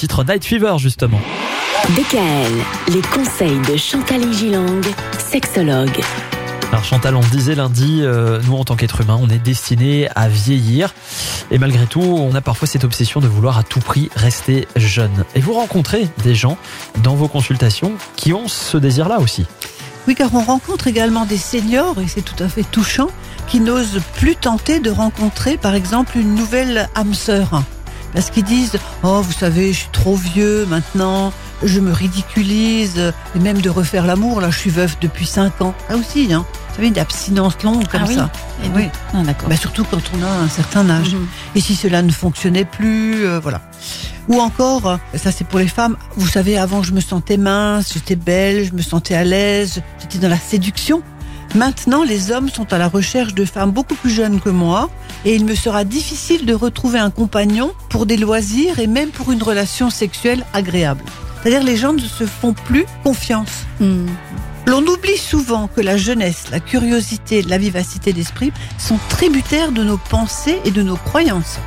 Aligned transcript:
titre 0.00 0.24
Night 0.24 0.46
Fever 0.46 0.76
justement. 0.78 1.20
DKL, 1.90 2.94
les 2.94 3.02
conseils 3.02 3.60
de 3.70 3.76
Chantal 3.76 4.32
Gilang, 4.32 4.80
sexologue. 5.18 6.00
Alors 6.72 6.84
Chantal, 6.84 7.16
on 7.16 7.20
disait 7.20 7.54
lundi, 7.54 7.98
euh, 8.00 8.40
nous 8.46 8.56
en 8.56 8.64
tant 8.64 8.76
qu'être 8.76 9.02
humain, 9.02 9.18
on 9.20 9.28
est 9.28 9.38
destiné 9.38 10.08
à 10.16 10.28
vieillir. 10.28 10.94
Et 11.50 11.58
malgré 11.58 11.84
tout, 11.84 12.00
on 12.00 12.34
a 12.34 12.40
parfois 12.40 12.66
cette 12.66 12.84
obsession 12.84 13.20
de 13.20 13.28
vouloir 13.28 13.58
à 13.58 13.62
tout 13.62 13.80
prix 13.80 14.08
rester 14.16 14.66
jeune. 14.74 15.26
Et 15.34 15.40
vous 15.40 15.52
rencontrez 15.52 16.08
des 16.22 16.34
gens 16.34 16.56
dans 17.02 17.14
vos 17.14 17.28
consultations 17.28 17.92
qui 18.16 18.32
ont 18.32 18.48
ce 18.48 18.78
désir-là 18.78 19.18
aussi. 19.18 19.44
Oui, 20.08 20.14
car 20.14 20.34
on 20.34 20.40
rencontre 20.40 20.86
également 20.86 21.26
des 21.26 21.36
seniors, 21.36 22.00
et 22.00 22.08
c'est 22.08 22.22
tout 22.22 22.42
à 22.42 22.48
fait 22.48 22.64
touchant, 22.64 23.08
qui 23.48 23.60
n'osent 23.60 24.00
plus 24.14 24.34
tenter 24.34 24.80
de 24.80 24.90
rencontrer, 24.90 25.58
par 25.58 25.74
exemple, 25.74 26.16
une 26.16 26.34
nouvelle 26.34 26.88
âme 26.94 27.12
sœur. 27.12 27.62
Parce 28.14 28.30
qu'ils 28.30 28.44
disent, 28.44 28.78
oh, 29.02 29.20
vous 29.22 29.32
savez, 29.32 29.72
je 29.72 29.80
suis 29.80 29.88
trop 29.92 30.16
vieux 30.16 30.66
maintenant, 30.66 31.32
je 31.62 31.80
me 31.80 31.92
ridiculise, 31.92 33.12
et 33.36 33.38
même 33.38 33.60
de 33.60 33.70
refaire 33.70 34.06
l'amour, 34.06 34.40
là, 34.40 34.50
je 34.50 34.58
suis 34.58 34.70
veuf 34.70 34.98
depuis 35.00 35.26
5 35.26 35.62
ans. 35.62 35.74
Ah 35.88 35.96
aussi, 35.96 36.32
hein. 36.32 36.44
Vous 36.68 36.76
savez, 36.76 36.88
une 36.88 36.98
abstinence 36.98 37.62
longue 37.62 37.86
comme 37.88 38.02
Ah 38.04 38.08
oui 38.08 38.14
ça. 38.14 38.30
Et 38.64 38.68
Oui. 38.74 38.88
Ah, 39.12 39.22
d'accord. 39.22 39.48
Bah, 39.48 39.56
surtout 39.56 39.84
quand 39.84 40.00
on 40.16 40.22
a 40.22 40.28
un 40.28 40.48
certain 40.48 40.88
âge. 40.88 41.14
Mhm. 41.14 41.26
Et 41.54 41.60
si 41.60 41.74
cela 41.74 42.02
ne 42.02 42.12
fonctionnait 42.12 42.64
plus, 42.64 43.26
euh, 43.26 43.40
voilà. 43.40 43.60
Ou 44.28 44.40
encore, 44.40 44.98
ça 45.14 45.32
c'est 45.32 45.46
pour 45.46 45.58
les 45.58 45.66
femmes, 45.66 45.96
vous 46.16 46.28
savez, 46.28 46.56
avant 46.56 46.84
je 46.84 46.92
me 46.92 47.00
sentais 47.00 47.36
mince, 47.36 47.92
j'étais 47.92 48.14
belle, 48.14 48.64
je 48.64 48.72
me 48.72 48.82
sentais 48.82 49.14
à 49.16 49.24
l'aise, 49.24 49.82
j'étais 49.98 50.18
dans 50.18 50.28
la 50.28 50.38
séduction. 50.38 51.02
Maintenant, 51.56 52.04
les 52.04 52.30
hommes 52.30 52.48
sont 52.48 52.72
à 52.72 52.78
la 52.78 52.86
recherche 52.86 53.34
de 53.34 53.44
femmes 53.44 53.72
beaucoup 53.72 53.96
plus 53.96 54.10
jeunes 54.10 54.40
que 54.40 54.50
moi 54.50 54.88
et 55.24 55.34
il 55.34 55.44
me 55.44 55.54
sera 55.54 55.84
difficile 55.84 56.46
de 56.46 56.54
retrouver 56.54 56.98
un 56.98 57.10
compagnon 57.10 57.72
pour 57.88 58.06
des 58.06 58.16
loisirs 58.16 58.78
et 58.78 58.86
même 58.86 59.10
pour 59.10 59.32
une 59.32 59.42
relation 59.42 59.90
sexuelle 59.90 60.44
agréable. 60.52 61.04
C'est-à-dire 61.42 61.62
les 61.62 61.76
gens 61.76 61.92
ne 61.92 62.00
se 62.00 62.24
font 62.24 62.52
plus 62.52 62.84
confiance. 63.02 63.64
Hmm. 63.80 64.06
L'on 64.66 64.86
oublie 64.86 65.16
souvent 65.16 65.68
que 65.68 65.80
la 65.80 65.96
jeunesse, 65.96 66.44
la 66.50 66.60
curiosité, 66.60 67.42
la 67.42 67.58
vivacité 67.58 68.12
d'esprit 68.12 68.52
sont 68.78 68.98
tributaires 69.08 69.72
de 69.72 69.82
nos 69.82 69.96
pensées 69.96 70.60
et 70.64 70.70
de 70.70 70.82
nos 70.82 70.96
croyances. 70.96 71.58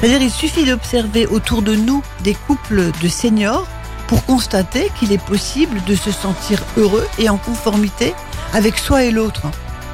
C'est-à-dire 0.00 0.22
il 0.22 0.30
suffit 0.30 0.64
d'observer 0.64 1.26
autour 1.26 1.62
de 1.62 1.74
nous 1.74 2.02
des 2.22 2.34
couples 2.34 2.90
de 3.02 3.08
seniors 3.08 3.66
pour 4.06 4.24
constater 4.24 4.90
qu'il 4.98 5.12
est 5.12 5.24
possible 5.24 5.80
de 5.86 5.94
se 5.94 6.10
sentir 6.10 6.62
heureux 6.76 7.06
et 7.18 7.28
en 7.28 7.36
conformité 7.36 8.12
avec 8.52 8.76
soi 8.78 9.04
et 9.04 9.12
l'autre. 9.12 9.46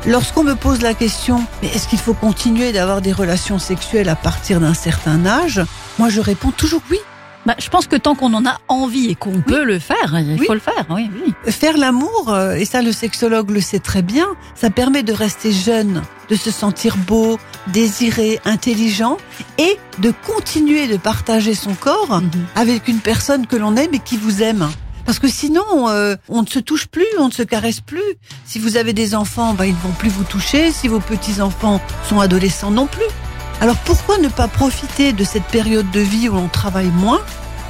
Lorsqu'on 0.06 0.44
me 0.44 0.54
pose 0.54 0.82
la 0.82 0.94
question, 0.94 1.42
mais 1.62 1.68
est-ce 1.68 1.88
qu'il 1.88 1.98
faut 1.98 2.14
continuer 2.14 2.72
d'avoir 2.72 3.00
des 3.00 3.12
relations 3.12 3.58
sexuelles 3.58 4.08
à 4.08 4.14
partir 4.14 4.60
d'un 4.60 4.74
certain 4.74 5.26
âge 5.26 5.60
Moi 5.98 6.10
je 6.10 6.20
réponds 6.20 6.52
toujours 6.52 6.80
oui. 6.90 6.98
Bah, 7.44 7.54
je 7.60 7.68
pense 7.68 7.86
que 7.86 7.94
tant 7.96 8.16
qu'on 8.16 8.34
en 8.34 8.44
a 8.44 8.58
envie 8.66 9.06
et 9.08 9.14
qu'on 9.14 9.40
peut 9.40 9.62
le 9.64 9.78
faire, 9.78 10.16
il 10.18 10.36
Oui. 10.40 10.46
faut 10.46 10.54
le 10.54 10.58
faire. 10.60 10.84
Oui, 10.90 11.08
oui. 11.14 11.52
Faire 11.52 11.76
l'amour, 11.76 12.26
euh, 12.28 12.54
et 12.54 12.64
ça 12.64 12.82
le 12.82 12.90
sexologue 12.90 13.50
le 13.50 13.60
sait 13.60 13.78
très 13.78 14.02
bien, 14.02 14.26
ça 14.56 14.68
permet 14.70 15.04
de 15.04 15.12
rester 15.12 15.52
jeune, 15.52 16.02
de 16.28 16.34
se 16.34 16.50
sentir 16.50 16.96
beau, 16.96 17.38
désiré, 17.68 18.40
intelligent 18.44 19.16
et 19.58 19.78
de 19.98 20.12
continuer 20.26 20.88
de 20.88 20.96
partager 20.96 21.54
son 21.54 21.74
corps 21.74 22.20
Mhm. 22.20 22.30
avec 22.56 22.88
une 22.88 22.98
personne 22.98 23.46
que 23.46 23.54
l'on 23.56 23.76
aime 23.76 23.94
et 23.94 24.00
qui 24.00 24.16
vous 24.16 24.42
aime. 24.42 24.68
Parce 25.06 25.20
que 25.20 25.28
sinon, 25.28 25.88
euh, 25.88 26.16
on 26.28 26.42
ne 26.42 26.46
se 26.46 26.58
touche 26.58 26.86
plus, 26.86 27.06
on 27.18 27.28
ne 27.28 27.32
se 27.32 27.44
caresse 27.44 27.80
plus. 27.80 28.02
Si 28.44 28.58
vous 28.58 28.76
avez 28.76 28.92
des 28.92 29.14
enfants, 29.14 29.54
bah, 29.54 29.66
ils 29.66 29.74
ne 29.74 29.80
vont 29.80 29.92
plus 29.92 30.10
vous 30.10 30.24
toucher. 30.24 30.72
Si 30.72 30.88
vos 30.88 31.00
petits-enfants 31.00 31.80
sont 32.08 32.20
adolescents 32.20 32.72
non 32.72 32.86
plus. 32.86 33.06
Alors 33.60 33.76
pourquoi 33.76 34.18
ne 34.18 34.28
pas 34.28 34.48
profiter 34.48 35.12
de 35.12 35.24
cette 35.24 35.44
période 35.44 35.90
de 35.90 36.00
vie 36.00 36.28
où 36.28 36.34
l'on 36.34 36.48
travaille 36.48 36.90
moins, 36.90 37.20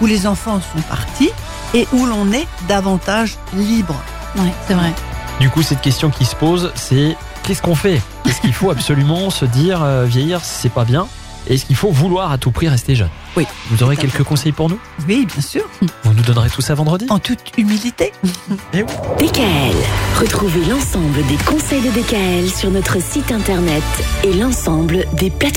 où 0.00 0.06
les 0.06 0.26
enfants 0.26 0.60
sont 0.60 0.82
partis 0.82 1.30
et 1.74 1.86
où 1.92 2.06
l'on 2.06 2.32
est 2.32 2.48
davantage 2.68 3.36
libre? 3.54 3.94
Ouais, 4.36 4.52
c'est 4.66 4.74
vrai. 4.74 4.92
Du 5.38 5.50
coup, 5.50 5.62
cette 5.62 5.82
question 5.82 6.10
qui 6.10 6.24
se 6.24 6.34
pose, 6.34 6.72
c'est 6.74 7.16
qu'est-ce 7.44 7.62
qu'on 7.62 7.74
fait? 7.74 8.00
Est-ce 8.24 8.40
qu'il 8.40 8.54
faut 8.54 8.70
absolument 8.70 9.30
se 9.30 9.44
dire 9.44 9.82
euh, 9.82 10.04
vieillir, 10.06 10.40
c'est 10.42 10.72
pas 10.72 10.84
bien? 10.84 11.06
Est-ce 11.48 11.64
qu'il 11.64 11.76
faut 11.76 11.90
vouloir 11.90 12.32
à 12.32 12.38
tout 12.38 12.50
prix 12.50 12.68
rester 12.68 12.94
jeune 12.94 13.10
Oui. 13.36 13.46
Vous 13.70 13.82
aurez 13.82 13.96
quelques 13.96 14.22
conseils 14.22 14.52
pour 14.52 14.68
nous 14.68 14.78
Oui, 15.08 15.26
bien 15.26 15.40
sûr, 15.42 15.62
Vous 16.04 16.12
nous 16.12 16.22
donnerez 16.22 16.50
tout 16.50 16.60
ça 16.62 16.74
vendredi 16.74 17.06
en 17.08 17.18
toute 17.18 17.40
humilité. 17.56 18.12
Eh 18.72 18.82
oui. 18.82 18.88
DKL. 19.28 19.76
Retrouvez 20.20 20.64
l'ensemble 20.64 21.24
des 21.26 21.36
conseils 21.44 21.82
de 21.82 21.90
DKL 21.90 22.50
sur 22.50 22.70
notre 22.70 23.00
site 23.00 23.30
internet 23.32 23.82
et 24.24 24.32
l'ensemble 24.32 25.04
des 25.14 25.30
plateformes. 25.30 25.56